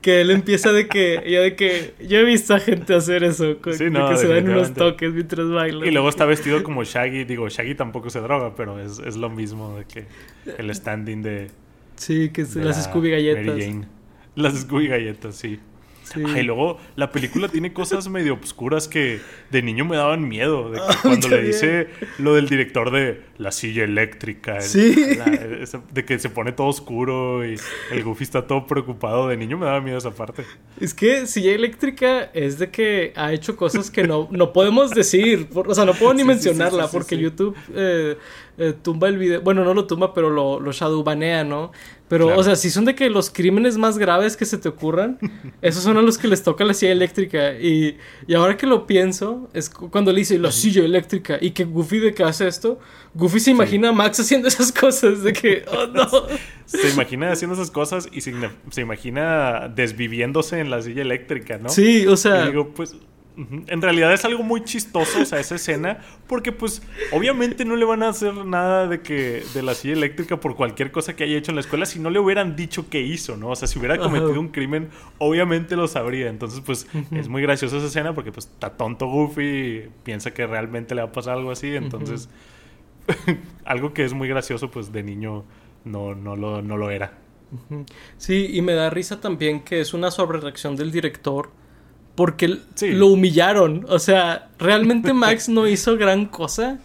[0.00, 3.44] Que él empieza de que, yo de que, yo he visto a gente hacer eso,
[3.44, 5.88] de que se dan unos toques mientras bailan.
[5.88, 9.30] Y luego está vestido como Shaggy, digo, Shaggy tampoco se droga, pero es, es lo
[9.30, 10.04] mismo de que
[10.58, 11.50] el standing de...
[11.96, 13.58] Sí, que las Scooby galletas.
[14.36, 15.58] Las Scooby galletas, sí.
[16.14, 20.70] Y luego la película tiene cosas medio obscuras que de niño me daban miedo.
[20.70, 21.88] De cuando le dice
[22.18, 27.56] lo del director de la silla eléctrica, de que se pone todo oscuro y
[27.90, 29.28] el Goofy está todo preocupado.
[29.28, 30.44] De niño me daba miedo esa parte.
[30.80, 35.48] Es que silla eléctrica es de que ha hecho cosas que no, no podemos decir.
[35.54, 38.16] o sea, no puedo ni mencionarla porque YouTube eh,
[38.58, 39.42] eh, tumba el video.
[39.42, 41.72] Bueno, no lo tumba, pero lo, lo shadowbanea, ¿no?
[42.08, 45.18] Pero, o sea, si son de que los crímenes más graves que se te ocurran,
[45.62, 47.54] esos son a los que les toca la silla eléctrica.
[47.54, 51.64] Y, y ahora que lo pienso, es cuando le dice la silla eléctrica y que
[51.64, 52.78] Goofy de que hace esto,
[53.14, 56.06] Goofy se imagina a Max haciendo esas cosas, de que, oh no.
[56.66, 58.34] Se imagina haciendo esas cosas y se,
[58.70, 61.68] se imagina desviviéndose en la silla eléctrica, ¿no?
[61.68, 62.42] Sí, o sea.
[62.42, 62.96] Y digo, pues
[63.36, 67.84] en realidad es algo muy chistoso, o sea, esa escena, porque pues obviamente no le
[67.84, 71.36] van a hacer nada de que de la silla eléctrica por cualquier cosa que haya
[71.36, 73.50] hecho en la escuela si no le hubieran dicho qué hizo, ¿no?
[73.50, 76.28] O sea, si hubiera cometido un crimen, obviamente lo sabría.
[76.28, 80.46] Entonces, pues es muy graciosa esa escena porque pues está tonto Goofy y piensa que
[80.46, 82.30] realmente le va a pasar algo así, entonces
[83.64, 85.44] algo que es muy gracioso pues de niño
[85.84, 87.18] no no lo no lo era.
[88.16, 91.50] Sí, y me da risa también que es una sobrereacción del director
[92.16, 93.86] porque lo humillaron.
[93.88, 96.80] O sea, realmente Max no hizo gran cosa.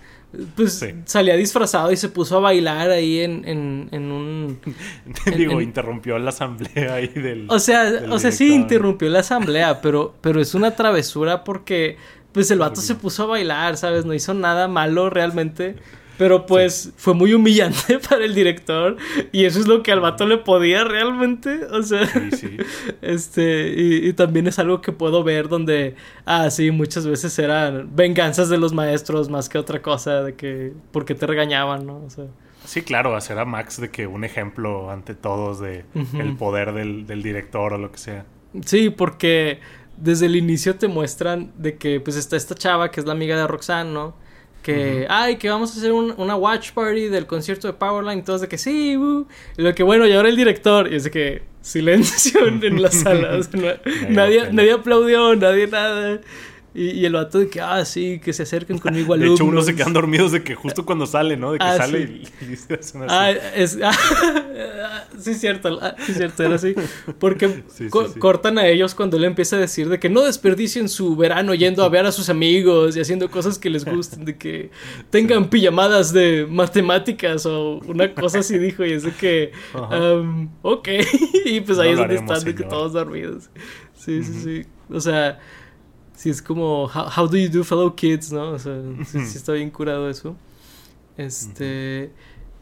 [0.56, 3.44] Pues salía disfrazado y se puso a bailar ahí en,
[3.92, 4.60] en, un...
[5.36, 7.48] Digo, interrumpió la asamblea ahí del...
[7.50, 11.98] O sea, o sea sí interrumpió la asamblea, pero, pero es una travesura porque
[12.32, 14.06] pues el vato se puso a bailar, ¿sabes?
[14.06, 15.76] No hizo nada malo realmente.
[16.22, 18.96] Pero pues fue muy humillante para el director
[19.32, 22.08] y eso es lo que al vato le podía realmente, o sea,
[23.02, 25.96] este, y, también es algo que puedo ver donde,
[26.28, 30.74] ah, sí, muchas veces eran venganzas de los maestros más que otra cosa, de que,
[30.92, 32.04] porque te regañaban, ¿no?
[32.06, 32.26] O sea.
[32.66, 37.08] Sí, claro, hacer a Max de que un ejemplo ante todos de el poder del,
[37.08, 38.26] del director o lo que sea.
[38.64, 39.60] Sí, porque
[39.98, 43.36] desde el inicio te muestran de que pues está esta chava que es la amiga
[43.36, 44.21] de Roxanne, ¿no?
[44.62, 48.48] Que, ay, que vamos a hacer una watch party del concierto de Powerline, todos de
[48.48, 49.28] que sí, uh".
[49.58, 52.92] y lo que bueno, y ahora el director, y es de que silencio en la
[52.92, 53.40] sala,
[54.10, 56.20] nadie, nadie aplaudió, nadie nada.
[56.74, 59.40] Y, el vato de que, ah, sí, que se acerquen conmigo alumnos.
[59.40, 61.52] De hecho, unos se quedan dormidos de que justo cuando sale, ¿no?
[61.52, 62.58] De que ah, sale y, y,
[63.10, 66.74] Ah, es, ah, sí, cierto, sí, cierto, era así.
[67.20, 67.64] Porque
[68.20, 71.84] cortan a ellos cuando él empieza a decir de que no desperdicien su verano yendo
[71.84, 74.72] a ver a sus amigos y haciendo cosas que les gusten, de que
[75.10, 80.88] tengan pijamadas de matemáticas o una cosa así, dijo, y es de que, um, ok.
[81.46, 83.50] y pues ahí es donde están, de que todos dormidos.
[83.94, 84.66] Sí, sí, sí.
[84.90, 85.38] O sea
[86.22, 88.52] sí es como how, do you do fellow kids, ¿no?
[88.52, 90.36] O sea, sí, está bien curado eso.
[91.18, 92.12] Este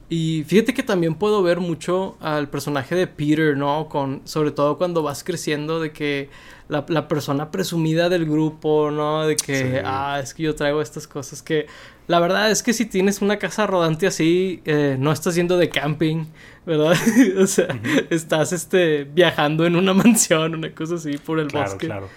[0.07, 3.89] y fíjate que también puedo ver mucho al personaje de Peter, ¿no?
[3.89, 6.29] Con sobre todo cuando vas creciendo de que
[6.69, 9.27] la, persona presumida del grupo, ¿no?
[9.27, 11.67] De que ah, es que yo traigo estas cosas que
[12.07, 15.67] la verdad es que si tienes una casa rodante así, eh, no estás yendo de
[15.67, 16.25] camping,
[16.65, 16.95] ¿verdad?
[17.37, 17.67] o sea,
[18.09, 21.87] estás este viajando en una mansión, una cosa así por el bosque.
[21.87, 22.07] Claro.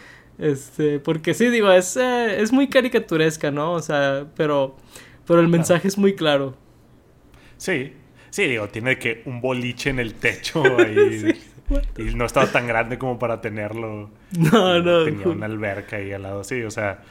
[0.42, 3.74] Este, porque sí, digo, es, eh, es muy caricaturesca, ¿no?
[3.74, 4.76] O sea, pero,
[5.24, 6.56] pero el mensaje es muy claro.
[7.58, 7.92] Sí,
[8.30, 11.40] sí, digo, tiene que un boliche en el techo ahí.
[11.96, 14.10] y no estaba tan grande como para tenerlo.
[14.36, 15.04] No, no.
[15.04, 17.04] Tenía una alberca ahí al lado, sí, o sea,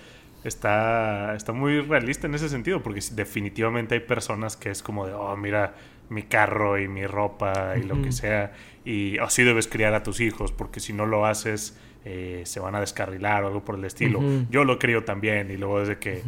[0.44, 5.14] está, está muy realista en ese sentido, porque definitivamente hay personas que es como de,
[5.14, 5.74] oh, mira
[6.10, 8.52] mi carro y mi ropa y lo que sea,
[8.84, 12.76] y así debes criar a tus hijos, porque si no lo haces, eh, se van
[12.76, 14.22] a descarrilar o algo por el estilo.
[14.50, 16.24] Yo lo creo también, y luego desde que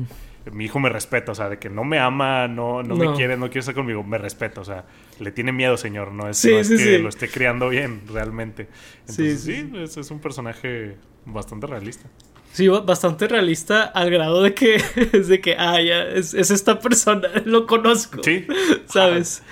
[0.52, 3.38] mi hijo me respeta, o sea, de que no me ama, no, no, me quiere,
[3.38, 4.86] no quiere estar conmigo, me respeta, o sea,
[5.20, 8.68] le tiene miedo, señor, no es, que lo esté criando bien, realmente.
[9.02, 12.10] Entonces, sí, es, un personaje bastante realista.
[12.52, 14.76] Sí, bastante realista al grado de que
[15.14, 18.22] es de que, ah, ya, es, esta persona, lo conozco.
[18.22, 18.46] Sí.
[18.86, 19.44] ¿Sabes?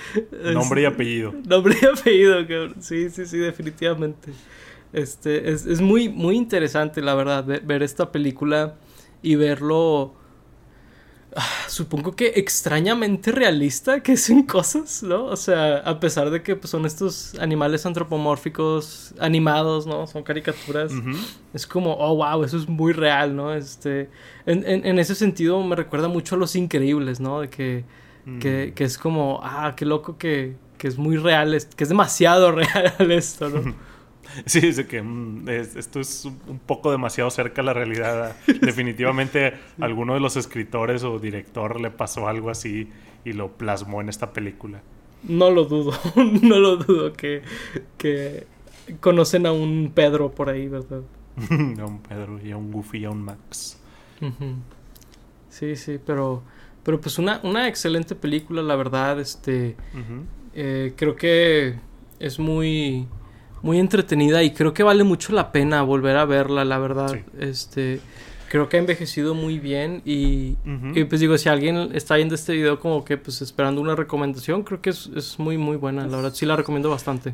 [0.53, 1.33] nombre y apellido.
[1.45, 2.75] Nombre y apellido, cabrón.
[2.79, 4.31] Sí, sí, sí, definitivamente.
[4.93, 8.75] Este, es, es muy, muy interesante, la verdad, ver esta película
[9.21, 10.13] y verlo
[11.33, 15.25] Ah, supongo que extrañamente realista que hacen cosas, ¿no?
[15.25, 20.07] O sea, a pesar de que pues, son estos animales antropomórficos animados, ¿no?
[20.07, 20.91] Son caricaturas.
[21.53, 23.53] Es como, oh, wow, eso es muy real, ¿no?
[23.53, 24.09] Este,
[24.45, 27.39] en, en, ese sentido me recuerda mucho a Los Increíbles, ¿no?
[27.39, 27.85] De que,
[28.41, 32.51] que, que, es como, ah, qué loco que, que es muy real, que es demasiado
[32.51, 33.73] real esto, ¿no?
[34.45, 38.35] Sí, dice que mm, esto es un poco demasiado cerca a la realidad.
[38.61, 42.89] Definitivamente alguno de los escritores o director le pasó algo así
[43.25, 44.81] y lo plasmó en esta película.
[45.23, 47.43] No lo dudo, no lo dudo que,
[47.97, 48.47] que
[48.99, 51.01] conocen a un Pedro por ahí, ¿verdad?
[51.49, 53.79] a un Pedro y a un Goofy y a un Max.
[55.49, 56.43] Sí, sí, pero,
[56.83, 59.19] pero pues una, una excelente película, la verdad.
[59.19, 59.75] Este,
[60.53, 61.75] eh, creo que
[62.19, 63.07] es muy
[63.61, 67.19] muy entretenida y creo que vale mucho la pena volver a verla, la verdad.
[67.39, 67.99] Este,
[68.49, 70.55] creo que ha envejecido muy bien y,
[71.05, 74.81] pues digo, si alguien está viendo este video como que pues esperando una recomendación, creo
[74.81, 77.33] que es, muy muy buena, la verdad sí la recomiendo bastante.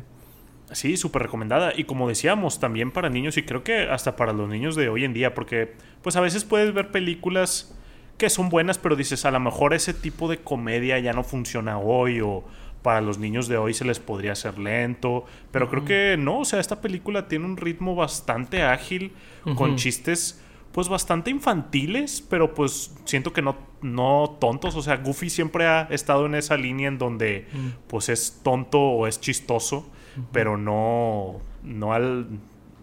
[0.70, 1.72] Sí, súper recomendada.
[1.74, 5.04] Y como decíamos, también para niños y creo que hasta para los niños de hoy
[5.04, 7.74] en día, porque pues a veces puedes ver películas
[8.18, 11.78] que son buenas, pero dices, a lo mejor ese tipo de comedia ya no funciona
[11.78, 12.44] hoy o,
[12.88, 16.44] para los niños de hoy se les podría hacer lento, pero creo que no, o
[16.46, 19.12] sea, esta película tiene un ritmo bastante ágil,
[19.56, 25.28] con chistes pues bastante infantiles, pero pues siento que no, no tontos, o sea, Goofy
[25.28, 27.46] siempre ha estado en esa línea en donde
[27.88, 29.86] pues es tonto o es chistoso,
[30.32, 32.26] pero no, no al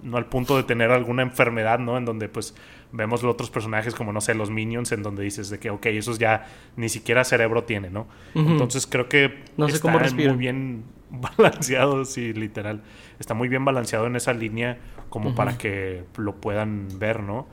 [0.04, 1.98] no al punto de tener alguna enfermedad, ¿no?
[1.98, 2.54] En donde pues
[2.95, 5.86] vemos los otros personajes como, no sé, los minions, en donde dices de que, ok,
[5.88, 8.08] esos ya ni siquiera cerebro tiene, ¿no?
[8.34, 10.84] Entonces creo que no sé está muy bien
[11.38, 12.81] balanceado, sí, literal.
[13.19, 14.77] Está muy bien balanceado en esa línea
[15.10, 17.47] como para que lo puedan ver, ¿no?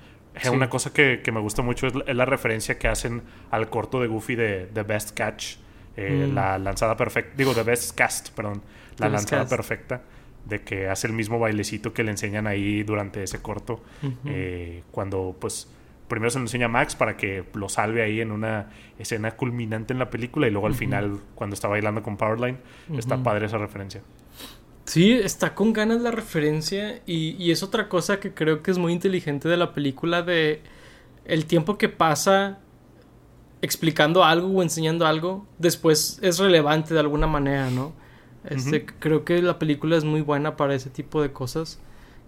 [0.51, 4.35] Una cosa que, me gusta mucho es la, referencia que hacen al corto de Goofy
[4.35, 5.57] de The Best Catch,
[5.97, 6.35] eh, mm.
[6.35, 8.63] la lanzada perfecta, digo, The Best Cast, perdón,
[8.99, 10.01] la lanzada perfecta
[10.45, 13.81] de que hace el mismo bailecito que le enseñan ahí durante ese corto.
[14.25, 15.69] Eh, cuando, pues,
[16.09, 19.93] primero se lo enseña a Max para que lo salve ahí en una escena culminante
[19.93, 22.59] en la película y luego al final, cuando está bailando con Powerline,
[22.97, 24.03] está padre esa referencia.
[24.85, 28.79] Sí, está con ganas la referencia y, y, es otra cosa que creo que es
[28.79, 30.61] muy inteligente de la película de
[31.25, 32.59] el tiempo que pasa
[33.63, 37.93] explicando algo o enseñando algo, después es relevante de alguna manera, ¿no?
[38.49, 41.81] Este, Creo que la película es muy buena para ese tipo de cosas.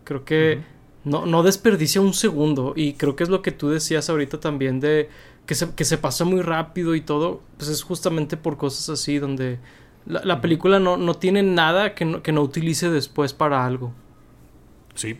[0.05, 0.61] Creo que
[1.05, 2.72] no, no desperdicia un segundo.
[2.77, 5.09] Y creo que es lo que tú decías ahorita también de
[5.46, 7.42] que se, que se pasa muy rápido y todo.
[7.57, 9.59] Pues es justamente por cosas así donde
[10.07, 13.92] la, película no, no, tiene nada que no, que no utilice después para algo.
[14.94, 15.16] Sí.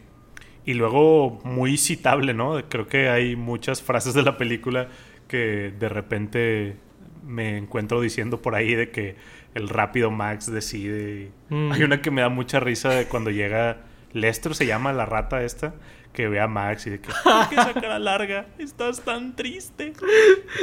[0.67, 2.63] Y luego muy citable, ¿no?
[2.69, 4.89] Creo que hay muchas frases de la película
[5.29, 6.77] que de repente
[7.27, 9.17] me encuentro diciendo por ahí de que
[9.55, 11.31] el rápido Max decide.
[11.49, 11.73] Mm.
[11.73, 13.79] Hay una que me da mucha risa de cuando llega
[14.13, 15.75] Lester, se llama la rata esta,
[16.13, 17.09] que ve a Max y de que,
[17.51, 19.93] que esa cara larga, estás tan triste.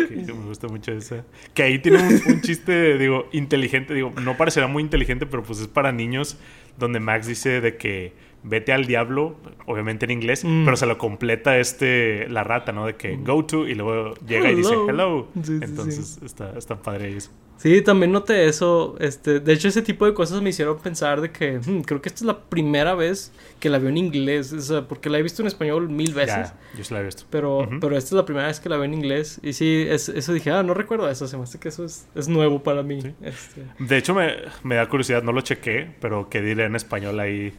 [0.09, 1.25] me gusta mucho esa.
[1.53, 5.67] Que ahí tiene un, chiste, digo, inteligente, digo, no parecerá muy inteligente, pero pues es
[5.67, 6.37] para niños,
[6.77, 8.13] donde Max dice de que
[8.43, 9.37] vete al diablo,
[9.67, 10.65] obviamente en inglés, mm.
[10.65, 12.85] pero se lo completa este, la rata, ¿no?
[12.85, 13.23] De que mm.
[13.23, 15.27] go to y luego llega y dice hello.
[15.35, 17.31] Entonces Está, está padre eso.
[17.61, 18.95] Sí, también noté eso.
[18.99, 22.09] Este, de hecho, ese tipo de cosas me hicieron pensar de que hmm, creo que
[22.09, 24.51] esta es la primera vez que la veo en inglés.
[24.51, 26.53] O sea, porque la he visto en español mil veces.
[26.75, 27.25] yo sí la he visto.
[27.29, 29.39] Pero, pero esta es la primera vez que la veo en inglés.
[29.43, 31.27] Y sí, eso dije, ah, no recuerdo eso.
[31.27, 33.13] Se me hace que eso es, es nuevo para mí.
[33.21, 33.67] Este.
[33.77, 37.53] De hecho, me, me, da curiosidad, no lo chequé, pero que diré en español ahí.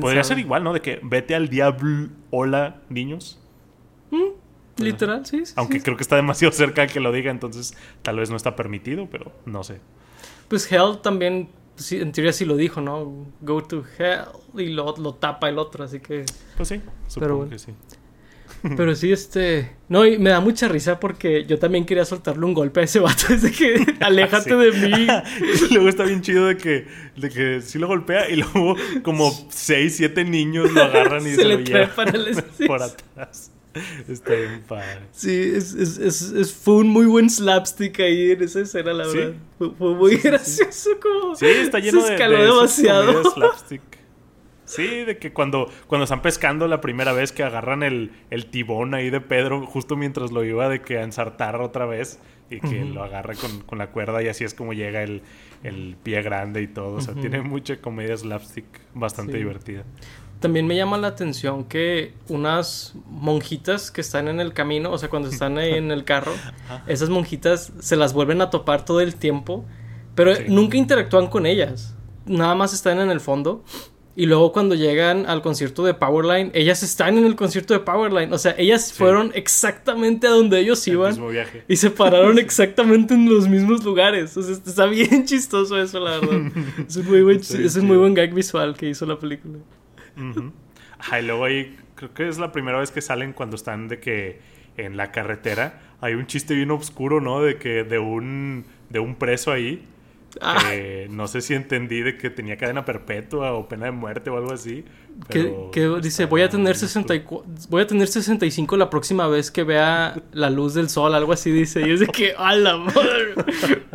[0.00, 0.72] Podría ser igual, ¿no?
[0.72, 3.40] De que vete al diablo, hola, niños.
[4.78, 5.42] Literal, sí.
[5.56, 9.08] Aunque creo que está demasiado cerca que lo diga, entonces tal vez no está permitido,
[9.10, 9.80] pero no sé.
[10.48, 13.26] Pues Hell también, sí, en teoría sí lo dijo, ¿no?
[13.40, 16.24] Go to Hell y lo, lo tapa el otro, así que...
[16.56, 17.74] Pues sí, supongo que sí.
[18.76, 19.76] Pero sí, este.
[19.88, 22.98] No, y me da mucha risa porque yo también quería soltarle un golpe a ese
[22.98, 25.06] vato desde que aléjate de mí.
[25.70, 29.30] y luego está bien chido de que, de que sí lo golpea y luego como
[29.50, 31.90] seis, siete niños lo agarran y se, lo llevan
[32.66, 33.52] por atrás.
[34.08, 35.00] Está bien padre.
[35.12, 39.34] Sí, es, es, es, fue un muy buen slapstick ahí en esa escena, la verdad.
[39.58, 41.34] Fue, muy gracioso como.
[41.36, 43.30] Sí, está lleno se escaló de, demasiado.
[43.34, 43.82] slapstick.
[44.64, 48.92] Sí, de que cuando, cuando están pescando la primera vez que agarran el, el tibón
[48.92, 52.18] ahí de Pedro, justo mientras lo iba de que a ensartar otra vez
[52.50, 53.34] y que lo agarra
[53.66, 55.22] con, la cuerda y así es como llega el,
[56.02, 56.96] pie grande y todo.
[56.96, 59.84] O sea, tiene mucha comedia slapstick bastante divertida.
[60.40, 65.08] También me llama la atención que unas monjitas que están en el camino, o sea,
[65.08, 66.32] cuando están ahí en el carro,
[66.86, 69.64] esas monjitas se las vuelven a topar todo el tiempo,
[70.14, 71.94] pero nunca interactúan con ellas.
[72.26, 73.64] Nada más están en el fondo
[74.18, 78.32] y luego cuando llegan al concierto de Powerline, ellas están en el concierto de Powerline.
[78.32, 81.16] O sea, ellas fueron exactamente a donde ellos iban.
[81.68, 84.36] Y se pararon exactamente en los mismos lugares.
[84.36, 86.50] O sea, está bien chistoso eso, la verdad.
[86.88, 89.58] es un muy buen, es un muy buen gag visual que hizo la película.
[90.18, 94.40] Y luego ahí, creo que es la primera vez que salen cuando están de que
[94.76, 97.42] en la carretera hay un chiste bien oscuro, ¿no?
[97.42, 99.84] De que de un, de un preso ahí
[100.40, 100.72] Ah.
[101.08, 104.52] no sé si entendí de que tenía cadena perpetua o pena de muerte o algo
[104.52, 104.84] así.
[105.28, 110.22] Que, dice, voy a, tener 64, voy a tener 65 la próxima vez que vea
[110.32, 111.86] la luz del sol, algo así dice.
[111.86, 113.34] Y es de que, ¡a la madre!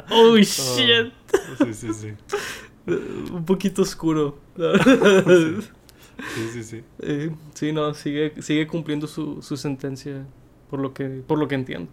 [0.09, 1.13] ¡Oh, shit!
[1.59, 2.13] sí, sí, sí.
[3.31, 4.39] Un poquito oscuro.
[4.57, 5.67] sí,
[6.53, 6.83] sí, sí.
[6.99, 10.25] Eh, sí, no, sigue, sigue cumpliendo su, su sentencia,
[10.69, 11.91] por lo, que, por lo que entiendo.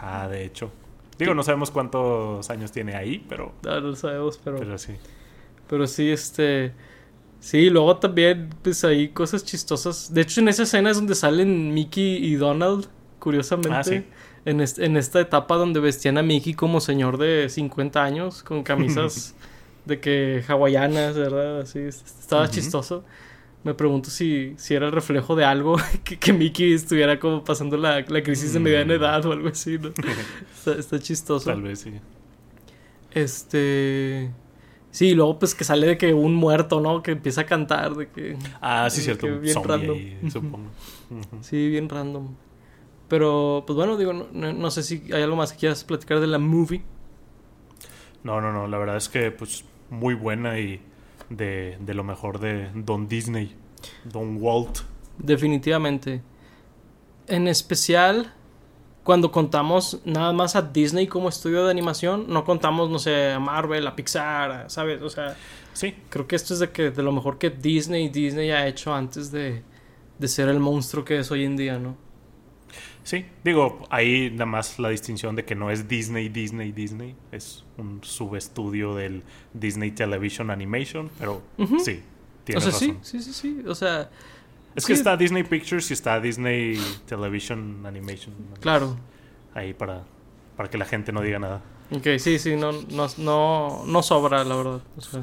[0.00, 0.70] Ah, de hecho.
[1.18, 3.52] Digo, no sabemos cuántos años tiene ahí, pero.
[3.62, 4.58] No, no lo sabemos, pero.
[4.58, 4.94] Pero sí.
[5.68, 6.72] Pero sí, este.
[7.40, 10.12] Sí, luego también, pues hay cosas chistosas.
[10.12, 12.88] De hecho, en esa escena es donde salen Mickey y Donald,
[13.18, 13.76] curiosamente.
[13.76, 14.04] Ah, sí.
[14.44, 19.34] en, en esta etapa donde vestían a Mickey como señor de 50 años, con camisas
[19.84, 21.60] de que hawaianas, ¿verdad?
[21.60, 23.04] Así, estaba chistoso
[23.66, 28.04] me pregunto si, si era el reflejo de algo que, Mickey estuviera como pasando la,
[28.04, 28.96] crisis de mediana mm.
[28.96, 29.90] edad o algo así, ¿no?
[30.72, 31.50] está, chistoso.
[31.50, 31.92] Tal vez sí.
[33.10, 34.30] Este.
[34.92, 37.02] Sí, luego pues que sale de que un muerto, ¿no?
[37.02, 38.36] Que empieza a cantar, de que.
[38.60, 39.26] Ah, sí, cierto.
[39.40, 39.98] bien random.
[40.30, 40.70] supongo.
[41.40, 42.36] Sí, bien random.
[43.08, 46.28] Pero, pues bueno, digo, no, no, sé si hay algo más que quieras platicar de
[46.28, 46.82] la movie.
[48.22, 48.68] No, no, no.
[48.68, 50.80] La verdad es que, pues, muy buena y
[51.30, 53.54] de, lo mejor de Don Disney,
[54.04, 54.80] Don Walt.
[55.18, 56.22] Definitivamente.
[57.26, 58.32] En especial
[59.02, 63.38] cuando contamos nada más a Disney como estudio de animación, no contamos, no sé, a
[63.38, 65.00] Marvel, a Pixar, ¿sabes?
[65.00, 65.36] O sea,
[65.72, 65.94] sí.
[66.08, 69.30] Creo que esto es de, que, de lo mejor que Disney Disney ha hecho antes
[69.30, 69.62] de,
[70.18, 71.96] de ser el monstruo que es hoy en día, ¿no?
[73.06, 77.64] Sí, digo, ahí nada más la distinción de que no es Disney, Disney, Disney, es
[77.78, 79.22] un subestudio del
[79.54, 81.40] Disney Television Animation, pero
[81.84, 82.02] sí,
[82.42, 84.10] tiene o sea, Sí, sí, sí, sí, o sea...
[84.74, 88.34] Es que está Disney Pictures y está Disney Television Animation.
[88.58, 88.98] Claro.
[89.54, 90.02] Ahí para,
[90.56, 91.62] para que la gente no diga nada.
[91.90, 94.80] Ok, sí, sí, no, no, no, no sobra, la verdad.
[94.96, 95.22] O sea,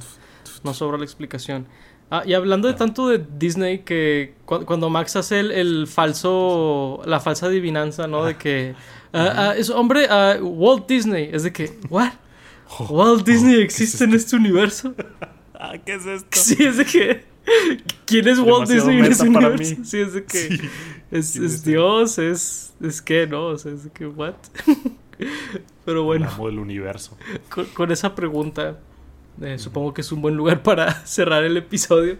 [0.63, 1.67] no sobra la explicación.
[2.11, 7.47] Ah, y hablando de tanto de Disney, que cuando Max hace el, falso, la falsa
[7.47, 8.23] adivinanza, ¿no?
[8.23, 8.75] De que
[9.13, 10.07] ah, ah, es hombre,
[10.41, 12.11] Walt Disney, es de que, ¿what?
[12.89, 14.93] Walt Disney existe en este universo.
[15.85, 16.27] ¿Qué es esto?
[16.31, 17.25] Sí, es de que.
[18.05, 19.75] ¿Quién es Walt Disney en este universo?
[19.83, 20.69] Sí, es de que.
[21.09, 22.73] Es, Dios, es.
[22.81, 23.47] Es que, ¿no?
[23.47, 24.35] O sea, es de que, ¿what?
[25.85, 26.29] Pero bueno.
[26.39, 27.17] El del universo.
[27.73, 28.77] con esa pregunta
[29.41, 32.17] eh, supongo que es un buen lugar para cerrar el episodio.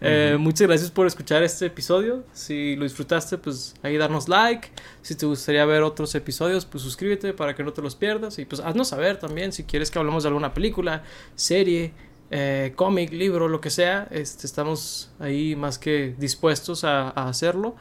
[0.00, 2.24] Eh, muchas gracias por escuchar este episodio.
[2.32, 4.68] Si lo disfrutaste, pues ahí darnos like.
[5.02, 8.38] Si te gustaría ver otros episodios, pues suscríbete para que no te los pierdas.
[8.38, 11.02] Y pues haznos saber también si quieres que hablemos de alguna película,
[11.34, 11.92] serie,
[12.30, 14.06] eh, cómic, libro, lo que sea.
[14.10, 17.74] Este, estamos ahí más que dispuestos a, hacerlo.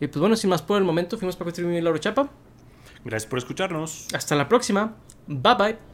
[0.00, 2.28] Y pues bueno, sin más por el momento, fuimos para y Lauro Chapa.
[3.04, 4.08] Gracias por escucharnos.
[4.14, 4.94] Hasta la próxima.
[5.26, 5.91] Bye bye.